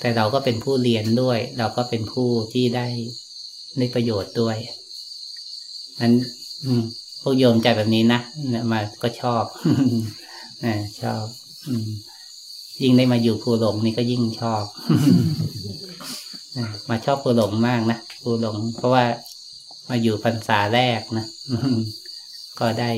[0.00, 2.86] แต่เราก็เป็นผู้เรียนด้วย เราก็เป็นผู้ที่ได้
[3.78, 4.56] ได้ประโยชน์ด้วย
[6.00, 6.14] นั้น
[7.22, 8.20] พวกโยมใจแบบนี้นะ
[8.72, 9.44] มาก็ชอบ
[10.64, 10.66] อ
[11.02, 11.24] ชอบ
[12.82, 14.64] ยิ่งได้มาอยู่ภูหลงนี่ก็ยิ่งชอบ
[16.88, 19.04] มาชอบภูหลงมากนะภูหลง เพราะว่า
[19.88, 21.26] มาอยู่พรรษาแรกนะ
[22.60, 22.90] ก็ได้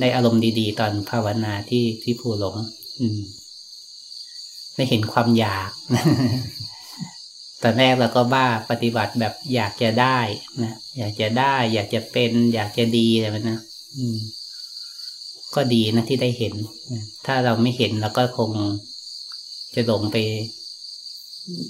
[0.00, 2.56] ได้อารมณ์ดี ๆ ตอนภาวนาที่ที่ภูหลง
[3.00, 3.20] อืม
[4.74, 5.70] ได้เห็นความอยาก
[7.62, 10.18] ตอนแรกเราก็บ้าปฏิบัติแบบอยากจะได้
[10.62, 13.58] นะอยากจะได้ อยากจะเป็น อยากจะดีอะไรแบบนะ
[13.96, 14.16] อืม
[15.56, 16.54] ก็ดีนะที่ได้เห็น
[17.26, 18.50] ถ้าเราไม่เห็นเราก็คง
[19.74, 20.16] จะหลงไป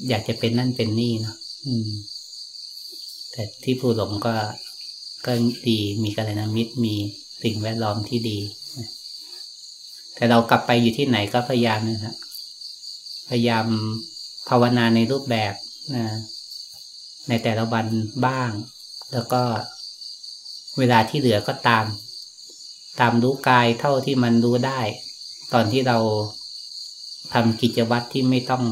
[0.09, 1.37] อยากจะเป็นนั่นเป็นนี่เนาะ
[3.33, 4.35] แต่ที่ผู้หลงก็
[5.27, 5.33] ก็
[5.69, 6.95] ดีมีกัลยาณมิตรมี
[7.43, 8.39] สิ่งแวดล้อมที่ดี
[10.15, 12.15] แต่เรากลับไปอยู่ที่ไหนก็พยายามนะครับ
[13.29, 13.67] พยายาม
[14.49, 15.55] ภาวนาในรูปแบบ
[15.97, 16.05] นะ
[17.29, 17.87] ในแต่ละวัน
[18.27, 18.51] บ้าง
[19.13, 19.43] แล้วก็
[20.79, 21.85] เวลาที่เหลือก็ตาม
[23.01, 24.81] ตามรู้กายเท่าที่มันรู้ได้
[25.53, 25.99] ตอนที่เรา
[27.33, 28.65] ทำกิจวัตรที่ไม่ต้อง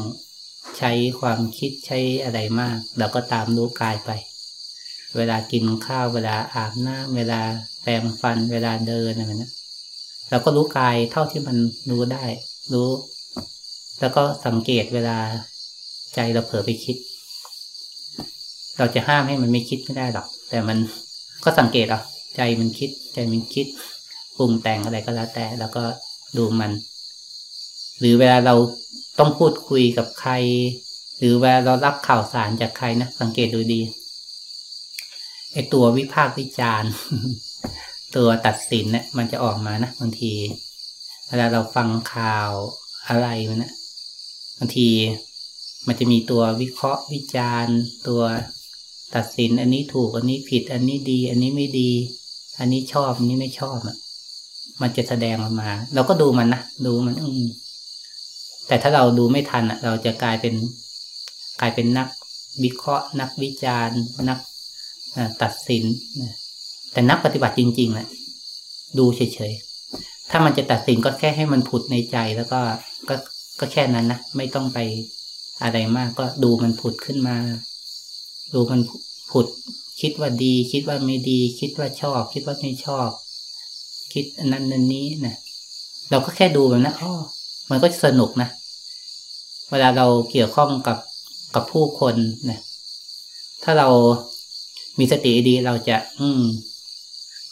[0.77, 4.11] ใช้ความคิดใช้อะไรมาก เราก็ตามรู้กายไป
[5.17, 7.41] เวลากินข้าวเวลาอาบน้ำเวลา
[7.81, 9.51] แปรงฟันเวลาเดินอะไรนะ
[10.29, 11.57] เราก็รู้กายเท่าที่มัน
[11.89, 12.25] รู้ได้
[12.73, 12.89] รู้
[13.99, 15.17] แล้วก็สังเกตเวลา
[16.15, 16.97] ใจเราเผลอไปคิด
[18.77, 20.77] เราจะห้ามให้มันไม่คิดไม่ได้หรอก แต่มัน
[21.43, 22.01] ก็สังเกตเอา
[22.35, 23.65] ใจมันคิด ใจมันคิด
[24.37, 25.83] ปรุงแต่งอะไรก็แล้วแต่แล้วก็
[26.37, 26.71] ดูมัน
[27.99, 28.55] หรือเวลาเรา
[29.19, 30.33] ต้องพูดคุยกับใคร
[31.17, 33.81] หรือเวลาเรารับข่าวสารจากใครนะสังเกตดูดี
[35.53, 36.91] ไอตัววิพากษ์วิจารณ์
[38.15, 40.33] ตัวตัดสินเนะี่ยมันจะออกมานะบางที
[41.27, 42.51] เวลาเราฟังข่าว
[43.07, 43.71] อะไรมันนะ
[44.57, 44.89] บางที
[45.87, 48.21] มันจะมีตัววิเคราะห์วิจารณ์ ตัว
[49.15, 51.91] ตัดสิน อันนี้ถูกอันนี้ผิด อันนี้ดี อันนี้ไม่ดี
[52.59, 53.97] อันนี้ชอบอันนี้ไม่ชอบอะ
[54.81, 57.29] มันจะแสดงออกมา เราก็ดูมันนะดูมันอื
[58.67, 60.53] แต่ถ้าเราดูไม่ทันอะ เราจะกลายเป็น
[61.61, 62.07] กลายเป็นนัก
[62.63, 64.39] วิเคราะห์ นักวิจารณ์ นัก
[65.41, 65.83] ตัดสิน
[66.91, 68.07] แต่นักปฏิบัติจริงๆแหละ
[68.97, 72.59] ดูเฉยๆถ้ามันจะตัดสินก็แค่ให้มันผุดในใจ แล้วก็
[73.09, 73.15] ก็
[73.59, 74.79] ก็แค่นั้นนะไม่ต้องไป
[75.63, 77.35] อะไรมาก ก็ดูมันผุดขึ้นมา
[78.53, 78.81] ดูมัน
[79.31, 79.47] ผุด
[80.01, 83.09] คิดว่าดี คิดว่าไม่ดี คิดว่าชอบ คิดว่าไม่ชอบ
[84.13, 85.35] คิดอันนั้นนันนี้นะ
[86.09, 87.11] เราก็แค่ดูแบบนะอ๋อ
[87.69, 88.49] มันก็สนุกนะ
[89.71, 90.97] เวลาเราเกี่ยวข้องกับ
[91.55, 92.15] กับผู้คน
[92.49, 92.59] นะ
[93.63, 93.87] ถ้าเรา
[94.99, 96.43] มีสติดีเราจะ อืม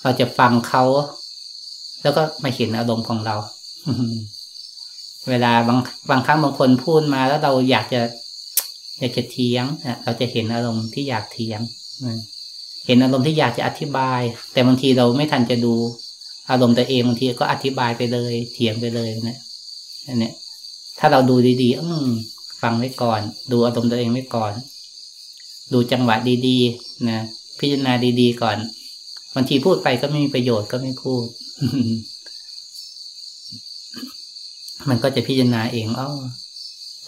[0.03, 0.83] เราจะฟังเขา
[2.03, 3.35] แล้วก็มาเห็นอารมณ์ของเรา
[5.29, 8.01] เวลาบางบางครั้งบางคนพูดมาแล้วเราอยากจะ
[8.99, 11.59] อยากจะเทียงนะเราจะเห็นอารมณ์ที่อยากเทียง
[12.85, 14.21] เห็นอารมณ์ที่อยากจะอธิบาย
[14.53, 15.73] แต่บางทีเราไม่ทันจะดู
[16.49, 19.37] อารมณ์ตัวเองบางทีก็อธิบายไปเลยเถียงไปเลยนะ
[20.07, 20.31] อันนี้
[20.99, 22.07] ถ้าเราดูดีๆอืม
[22.61, 24.53] ฟังไว้ก่อน ดูอารมณ์ตัวเองไว้ก่อน
[25.73, 26.15] ดูจังหวะ
[26.47, 27.19] ดีๆนะ
[27.59, 28.57] พิจารณาดีๆก่อน
[29.35, 31.25] บางทีพูดไปก็ไม่มีประโยชน์ก็ไม่พูด
[34.89, 36.07] มันก็จะพิจารณาเองอ๋อ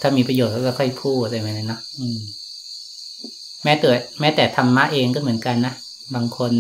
[0.02, 1.80] ถ้ามีประโยชน์ก็ค่อยพูดอะไรแบบนี้นะ
[3.64, 5.74] แม้แต่แม้แต่ธรรมะเองก็เหมือนกันนะ
[6.16, 6.54] บางคน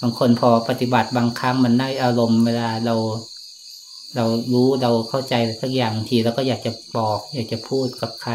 [0.00, 2.94] บางคนพอปฏิบัติบางครั้งมันได้อารมณ์เวลาเรา
[4.16, 8.32] เรารู้เราเข้าใจสักอย่างบางทีเราก็อยากจะบอก อยากจะพูดกับใคร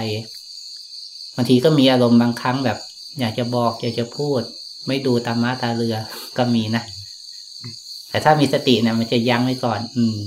[1.35, 2.77] บางทีก็มีอารมณ์บางครั้งแบบ
[3.19, 4.41] อยากจะบอก อยากจะพูด
[4.87, 5.95] ไม่ดูตามาตาเรือ
[6.37, 6.83] ก็มีนะ
[8.09, 10.17] แต่ถ้ามีสติเนี่ยมันจะยั้งไว้ก่อน อืม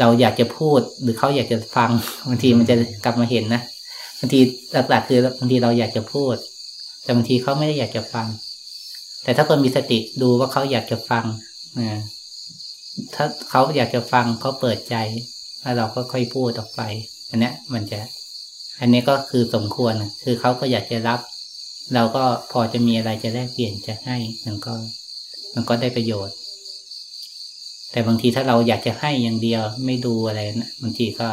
[0.00, 1.90] เราอยากจะพูดหรือเขาอยากจะฟัง
[2.28, 3.62] บางทีมันจะกลับมาเห็นนะ
[4.18, 4.40] บางที
[4.72, 6.34] หลักๆคือบางทีเราอยากจะพูด
[7.02, 8.26] แต่บางทีเขาไม่ได้อยากจะฟัง
[9.28, 11.24] แต่ถ้าคนมีสติดูว่าเขาอยากจะฟัง
[11.80, 12.00] นะ
[13.14, 14.96] ถ้าเขาอยากจะฟังเขาเปิดใจ
[15.60, 16.82] แล้วเราก็ค่อยพูดออกไป
[17.28, 18.00] อันนี้มันจะ
[18.80, 21.20] อันนี้ก็คือสมควรคือเขาก็อยากจะรับ
[21.94, 24.74] เราก็พอจะมีอะไรจะแลกเปลี่ยนจะให้มันก็
[25.54, 26.36] มันก็ได้ประโยชน์
[27.90, 31.28] แต่บางทีถ้าเราอยากจะให้อย่างเดียวไม่ดูอะไรนะบางทีก็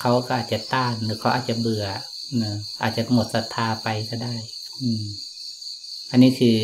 [0.00, 1.86] เขาก็อาจจะต้านหรือเขาอาจจะเบื่อ
[2.42, 4.34] นะอาจจะหมดศรัทธาไปก็ได้
[4.82, 5.04] อืม
[6.10, 6.56] อันนี้คือ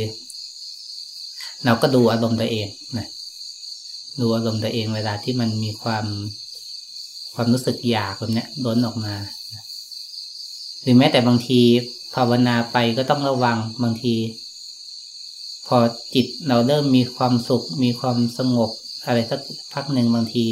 [1.65, 3.07] เราก็ดูอารมณ์ตัวเองนะ
[4.21, 6.05] ดูอารมณ์ตัวเองเวลาที่มันมีความ
[7.35, 9.15] ความรู้สึกอยากแบบนี้ล้นออกมา
[10.83, 11.61] หรือแม้แต่บางที
[12.15, 14.15] ภาวนาไปก็ต้องระวังบางที
[15.67, 15.77] พอ
[16.15, 18.71] จิตเราเริ่มมีความสุข มีความสงบ
[19.07, 19.41] อะไรสัก
[19.73, 20.47] พักหนึ่งบางที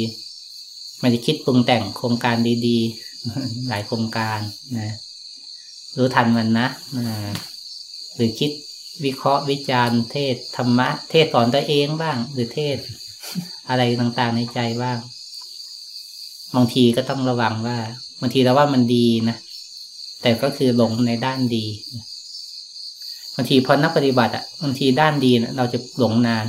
[1.01, 2.35] มันจะคิดปรุงแต่งโครงการ
[2.67, 4.39] ดีๆ หลายโครงการ
[4.77, 4.95] นะ
[5.97, 6.67] รู้ทันมันนะ
[8.15, 8.51] หรือคิด
[9.05, 12.77] วิเคราะห์วิจารณ์เทศธรรมะ เทศสอนตัวเองบ้าง หรือเทศ
[13.69, 14.97] อะไรต่างๆในใจบ้าง
[16.55, 17.77] บางทีก็ต้องระวังว่า
[18.21, 19.37] บางทีเราว่ามันดีนะ
[20.21, 21.65] แต่ก็คือหลงในด้านดี
[23.35, 26.45] บางทีพอนักปฏิบัติอะบางทีด้านดีนะเราจะหลงนาน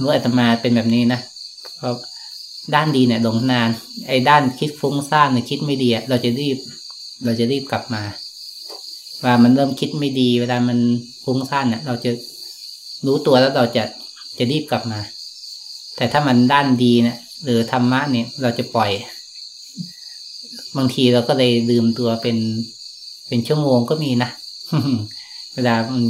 [0.00, 1.20] รู้อาตมาเป็นแบบนี้นะ
[1.76, 1.94] เพราะ
[2.74, 3.68] ด้านดีเนี่ยหลงนาน
[4.08, 6.56] ไอ้ด้านคิดฟุ้งซ่านเนี่ยคิดไม่ดีเราจะรีบ
[7.24, 8.02] เราจะรีบกลับมา
[9.24, 10.78] ว่ามันเริ่มคิดไม่ดี เวลามัน
[11.24, 12.10] ฟุ้งซ่านเนี่ยเราจะ
[13.06, 13.84] รู้ตัวแล้วเราจะ
[14.38, 15.00] จะรีบกลับมา
[15.96, 18.90] แต่ถ้ามันด้านดีเนี่ยหรือธรรมะเนี่ยเราจะปล่อย
[20.76, 22.36] บางทีเราก็เลยลืมตัวเป็น
[23.28, 24.30] เป็นชั่วโมงก็มีนะ
[25.54, 26.04] เวลามัน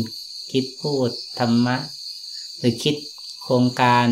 [0.52, 1.76] คิดพูดธรรมะ
[2.58, 2.94] หรือคิด
[3.42, 4.06] โครงการ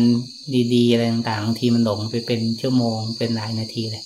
[0.73, 4.03] ดีๆอะไรต่างๆบางทีมันหลงไปเป็นชั่วโมงเป็นหลายนาทีเลย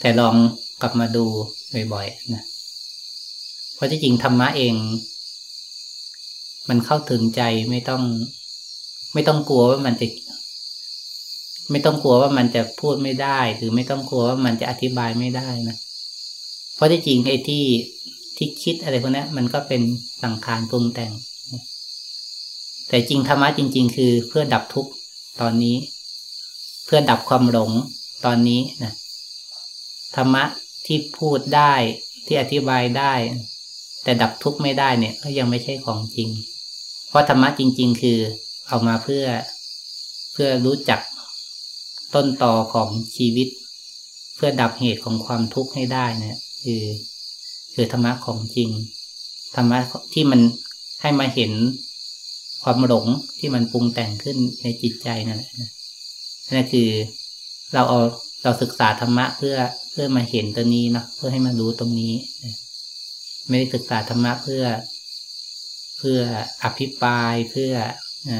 [0.00, 0.34] แต่ลอง
[0.82, 1.24] กลับมาดู
[1.92, 2.44] บ่อยๆนะ
[3.84, 4.74] ราะที่จริงธรรมะเอง
[6.68, 8.02] มันเข้าถึงใจไม่ต้อง
[9.14, 10.06] ไม่ต้องกลัวว่ามันจะ
[11.70, 15.76] ไม่ต้องกลัวว่ามันจะพูดไม่ได้หรือไม่ต้องกลัวว่ามันจะอธิบายไม่ได้นะ
[16.74, 17.64] เพราะที่จริงไอ้ที่
[18.36, 19.82] ที่คิดอะไรพวกนี้มันก็เป็น
[20.22, 21.12] สังขารปรุงแต่ง
[22.88, 24.92] แต่จริงธรรมะจริง ๆ คือเพื่อดับทุกข์
[25.40, 25.76] ตอนนี้
[26.84, 27.70] เพื่อดับความหลง
[28.24, 28.92] ตอนนี้นะ
[30.16, 30.44] ธรรมะ
[30.86, 31.74] ที่พูดได้
[32.26, 33.12] ที่อธิบายได้
[34.04, 36.28] แต่ดับทุกข์ไม่ได้เนี่ยก็ยังไม่ใช่ของจริง
[37.08, 38.18] เพราะธรรมะจริง ๆ คือ
[38.68, 39.24] เอามาเพื่อ
[40.32, 41.00] เพื่อรู้จัก
[42.14, 43.48] ต้นตอของชีวิต
[44.36, 46.82] เพื่อดับเหตุของความทุกข์ให้ได้เนี่ยคือ
[47.74, 48.70] คือธรรมะของจริง
[49.56, 49.78] ธรรมะ
[50.12, 50.40] ที่มัน
[51.02, 51.52] ให้มาเห็น
[52.62, 53.06] ความหลง
[53.38, 55.50] ที่มันปรุงแต่งขึ้นในจิตใจนั่นแหละ
[56.46, 56.88] นั่นคือ
[57.74, 58.00] เราเอา
[58.42, 59.56] เราศึกษาธรรมะเพื่อ
[59.90, 62.14] เพื่อมาเห็นตัวนี้เนาะเพื่อให้มารู้ตรงนี้
[63.48, 64.64] ไม่ได้ศึกษาธรรมะเพื่อ
[65.98, 66.20] เพื่อ
[66.62, 67.72] อภิปรายเพื่อ
[68.28, 68.30] อ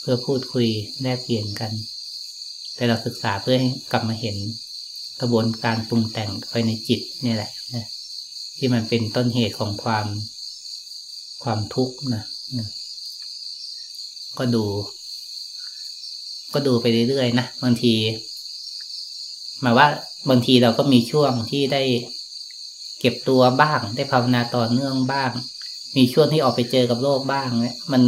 [0.00, 0.68] เพื่อพูดคุย
[1.02, 1.72] แลกเปลี่ยนกัน
[2.74, 4.36] แต่เราศึกษาเพื่อให้กลับมาเห็น
[5.20, 7.86] กระบวนการปรุงแต่งภายในจิตนี่แหละนะ
[8.56, 10.06] ที่มันเป็นต้นเหตุของความ
[11.42, 12.24] ความทุกข์นะ
[12.58, 12.68] นะ
[14.38, 14.64] ก็ดู
[16.52, 17.94] ก็ดูไปเรื่อยๆนะบางที
[19.60, 19.86] หมายว่า
[20.30, 21.82] บางทีเราก็มีช่วงที่ได้
[23.00, 25.30] เก็บตัวบ้าง ได้ภาวนาต่อเนื่องบ้าง
[25.96, 28.02] มีช่วงที่ออกไปเจอกับโลกบ้างเนี่ยมัน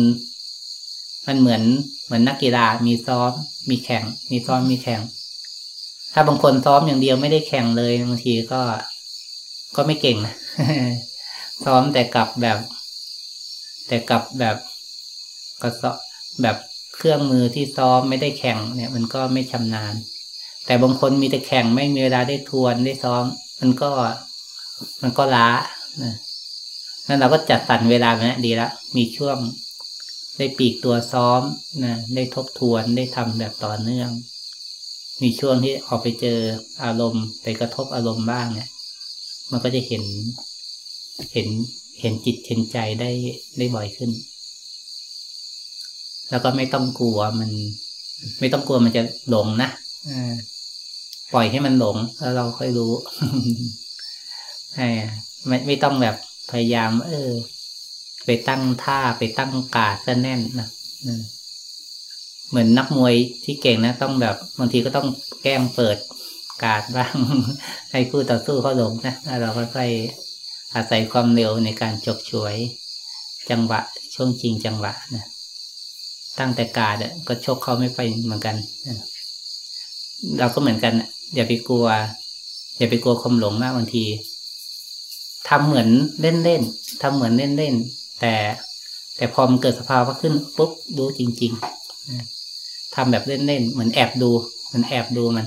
[1.26, 1.62] มันเหมือน
[2.04, 3.32] เหมือนนักกีฬามีซ้อม
[3.70, 5.00] มีแข่ง มีซ้อมมีแข่ง
[6.12, 8.60] ถ้าบางคนซ้อมอย่างเดียวไม่ได้แข่งเลยบางทีก็
[9.76, 10.34] ก็ไม่เก่งนะ
[11.64, 12.58] ซ้อมแต่กับแบบ
[13.86, 14.56] แต่กับแบบ
[15.62, 15.90] ก็ซ้อ
[16.42, 16.56] แบบ
[16.94, 19.94] เครื่องมือที่ซ้อมไม่ได้แข่งเนี่ย มันก็ไม่ชำนาญ
[20.66, 23.24] แต่บางคนมีแต่แข่งไม่มีเวลาได้ทวนได้ซ้อม
[23.60, 23.90] มันก็
[25.02, 25.48] มันก็ล้า
[26.02, 26.14] นะ
[27.08, 29.36] นั่นเราก็จัดสรรเวลาแบบนี้ดีละมีช่วง
[30.36, 31.42] ได้ปีกตัวซ้อม
[31.84, 34.10] นะได้ทบทวนได้ทำแบบต่อเนื่อง
[35.22, 36.38] มีช่วงที่ออกไปเจอ
[36.84, 38.68] อารมณ์ไปกระทบอารมณ์บ้างเนี่ย
[39.50, 40.04] มันก็จะเห็น
[41.32, 41.48] เห็น
[42.00, 43.10] เห็นจิตเห็นใจได้
[43.58, 44.10] ได้บ่อยขึ้น
[46.30, 47.50] แล้วก็ไม่ต้องกลัวมัน
[48.40, 49.70] ไม่ต้องกลัวมันจะหลงนะ
[51.32, 52.92] ปล่อยให้มันหลง แล้วเราค่อยรู้
[54.74, 56.16] ไม่ไม่ต้องแบบ
[56.50, 57.30] พยายาม เออ
[58.24, 60.68] ไปตั้งท่าไปตั้งกาดซะแน่นนะ
[62.48, 65.06] เหมือนนักมวยที่เก่งนะ ต้องแบบบางทีก็ต้อง
[65.42, 65.96] แกล้งเปิด
[66.64, 67.14] กาดบ้าง
[67.92, 69.90] ให้คู่ต่อสู้เขาหลงนะแล้วเราค่อย
[70.74, 72.56] อาศัยความเร็วในการจบฉวย
[73.50, 73.80] จังหวะ
[74.14, 75.24] ช่วงจริงจังหวะนะ
[76.38, 76.96] ตั้งแต่กาด
[77.28, 78.56] ก็ชกเขาไม่ไปเหมือนกัน
[80.38, 80.92] เราก็เหมือนกัน
[81.34, 81.86] อย่าไปกลัว
[82.78, 84.04] อย่าไปกลัวความหลงมากบางที
[85.54, 85.88] ทำเหมือน
[86.20, 86.62] เล่นเล่น
[87.02, 87.74] ทำเหมือนเล่นเล่น
[88.20, 88.34] แต่
[89.16, 94.30] แต่พอมันเกิดสภาวะขึ้นปุ๊บดูจริงๆทำแบบเล่นเล่นเหมือนแอบดู
[94.66, 95.46] เหมือนแอบดูมัน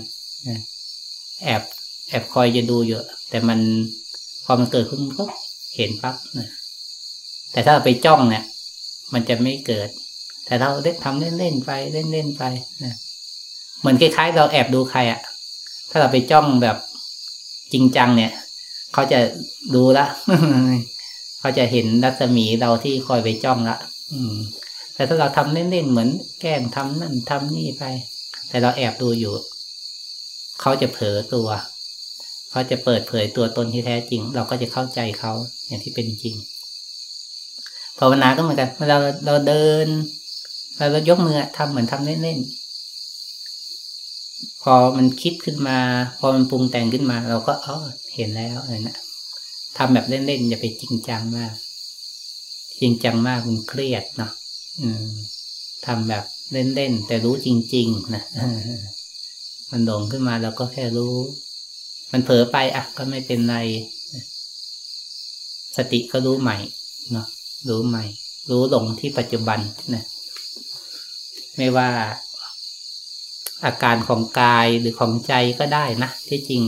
[1.44, 1.62] แอบ
[2.10, 3.60] แอบคอยจะดูอยู่แต่มัน
[4.46, 5.26] พอมันเกิดขึ้นก็
[5.76, 6.50] เห็นปั๊บนะ
[7.52, 8.44] แต่ถ้าไปจ้องเนี่ย
[9.14, 9.90] มันจะไม่เกิด
[10.46, 12.44] แต่เราเล่นทำเล่นเล่นไปเล่นเล่นไป
[12.84, 12.96] นะ
[13.80, 15.20] เหมือนคล้ายๆ เราแอบดูใครอะ
[15.90, 16.78] ถ้าเราไปจ้องแบบ
[17.74, 18.32] จริงจังเนี่ย
[18.98, 19.22] เขาจะ
[19.76, 20.06] ดูละ
[21.40, 23.78] เขาจะเห็นรัศมีเราที่คอยไปจ้องละ
[24.12, 24.36] อืม
[24.94, 26.10] แต่ถ้าเราทำเล่นๆเหมือน
[26.42, 27.84] แกล้งทำนั่นทำนี่ไป
[28.50, 29.34] แต่เราแอบดูอยู่
[30.62, 31.48] เขาจะเผลอตัว
[32.52, 35.34] เขาจะเปิดเผยตัวตนที่แท้จริง เราก็จะเข้าใจเขา
[35.68, 36.36] อย่างที่เป็นจริง
[38.00, 39.88] ภาวนาก็เหมือนกันเวลาเราเดิน
[40.78, 42.65] เราเรายกมือทำเหมือนทำเล่นๆ
[44.64, 45.80] พอมันคิดขึ้นมา
[46.20, 47.78] พอมันปรุงแต่งขึ้นมา เราก็อ๋อ
[48.16, 48.98] เห็นแล้วอะไรนะ
[49.78, 51.54] ทำแบบเล่นๆอย่าไปจริงจังมาก
[52.80, 54.32] จริงจังมากมันเครียดเนาะ
[55.86, 58.24] ทำแบบเล่นๆแต่รู้จริง ๆ นะ
[59.72, 61.16] มันหลงขึ้นมาเราก็แค่รู้
[62.12, 63.58] มันเผลอไปอะ ก็ไม่เป็นไร
[65.78, 66.58] สติก็รู้ใหม่
[67.12, 67.28] เนาะ
[67.70, 68.04] รู้ใหม่
[68.50, 69.60] รู้หลงที่ปัจจุบัน
[69.94, 70.04] นะ
[71.58, 71.90] ไม่ว่า
[73.64, 76.62] อาการของกายหรือของใจก็ได้นะ ที่จริง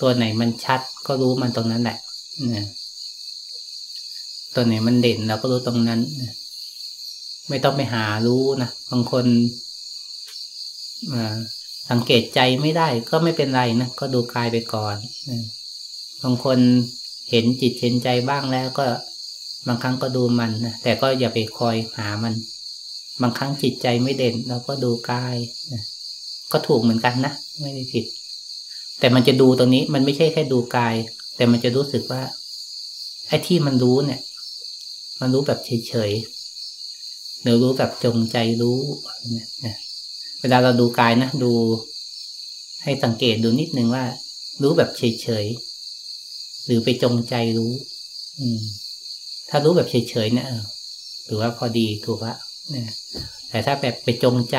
[0.00, 1.98] ตัวไหนมันชัดก็รู้มันตรงนั้นแหละ
[4.54, 6.00] ตัวไหนมันเด่นเราก็รู้ตรงนั้น
[7.48, 9.26] ไม่ต้องไปหารู้นะ บางคน
[11.90, 14.96] สังเกตใจไม่ได้ก็ไม่เป็นไรนะ ก็ดูกายไปก่อน
[16.22, 16.58] บางคน
[17.30, 18.84] เห็นจิตเห็นใจบ้างแล้วก็
[19.66, 22.34] บางครั้งก็ดูมันนะแต่ก็อย่าไปคอยหามัน
[23.22, 25.36] บางครั้งจิตใจไม่เด่น เราก็ดูกาย
[25.72, 25.82] นะ
[26.52, 28.04] ก็ถูกเหมือนกันนะไม่ได้ผิด
[28.98, 30.94] แต่มันจะดูตรงนี้ มันไม่ใช่แค่ดูกาย
[31.36, 32.22] แต่มันจะรู้สึกว่า
[33.28, 34.20] ไอ้ที่มันรู้เนี่ย
[35.20, 38.78] มันรู้แบบเฉยๆหรือรู้แบบจงใจรู้
[39.32, 39.76] เนี่ย
[40.40, 41.52] เวลาเราดูกายนะดู
[42.82, 44.04] ให้สังเกตดูนิดนึงว่า
[44.62, 47.72] รู้แบบเฉยๆหรือไปจงใจรู้
[48.38, 48.60] อืม
[49.48, 50.48] ถ้ารู้แบบเฉยๆเนี่ย
[51.24, 52.34] หรือว่าพอดีถูกละ
[52.72, 52.88] นี่ย
[53.50, 54.58] แต่ถ้าแบบไปจงใจ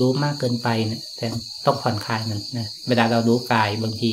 [0.00, 1.26] รู้มากเกินไปเนี่ยแต่
[1.66, 4.12] ต้องผ่อนคลายมันนะเวลาเรารู้กายบางที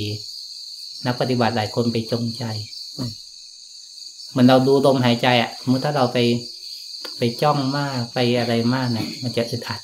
[1.05, 2.43] นักปฏิบัติหลายคนไปจงใจ
[4.29, 6.17] เหมือนเราดูลมหายใจอะสมมติถ้าเราไป
[7.17, 9.81] ไปจ้องมากไปอะไรมากเนี่ยมันจะอึดอัด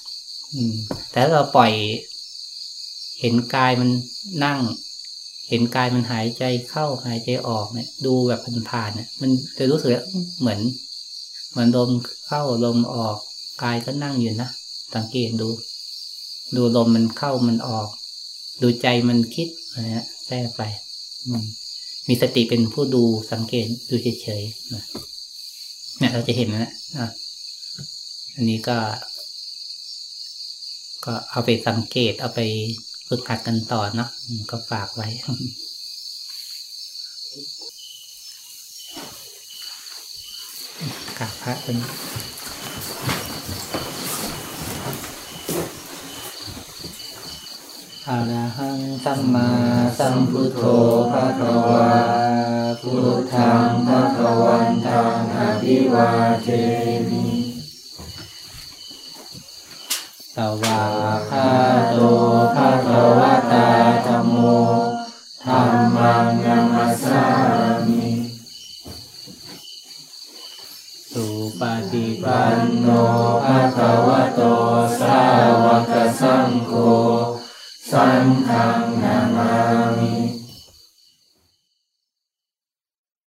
[0.54, 0.76] อืม
[1.12, 1.72] แต่ถ้าเราปล่อย
[3.20, 3.90] เห็นกายมัน
[4.46, 4.60] นั่ง
[5.50, 9.90] เห็นกายมันหายใจเข้าหายใจออกเนี่ย ดูแบบผ่านๆเนี่ยมันจะรู้สึก
[10.40, 10.60] เหมือน
[11.52, 11.90] เหมือนลม
[12.28, 13.18] เข้าลมออก
[13.62, 14.50] กายก็นั่งอยู่นะ
[14.96, 15.50] สังเกตดู
[16.56, 17.88] ดูลมมันเข้ามันออก
[18.62, 20.62] ดูใจมันคิดนะฮะแทรกไป
[22.08, 24.84] มีสติเป็นผู้ดูสังเกตดูเฉยๆนะ
[25.98, 27.10] เนี่ยเราจะเห็นนะนะ
[28.36, 28.78] อันนี้ก็
[31.06, 32.42] ก็เอาไปสังเกตเอาไป
[33.08, 34.10] ฝึกหัดกันต่อเนาะ
[34.52, 35.08] ก็ฝากไว้
[41.18, 41.78] กราบพระเป็น
[48.10, 49.50] อะระหังสัมมา
[50.00, 50.64] สัมพุทโธ
[51.12, 51.92] ภะคะวา
[52.82, 56.10] พุทธังภะคะวันตังอภิวา
[56.44, 56.48] เท
[57.10, 57.28] มิ
[60.36, 60.84] สวา
[61.30, 61.50] คา
[61.90, 61.96] โต
[62.56, 63.70] ภะคะวะตา
[64.06, 64.36] ธัมโม
[65.46, 65.62] ธรร
[65.96, 67.26] มังนัมัสสา
[67.88, 68.10] มิ
[71.12, 71.26] สุ
[71.60, 71.62] ป
[71.92, 72.88] ฏิปันโน
[73.46, 74.42] ภะคะวะโต
[75.00, 75.20] สา
[75.64, 76.74] วกสังโฆ
[77.94, 79.58] สังฆังนามั
[79.92, 79.93] ง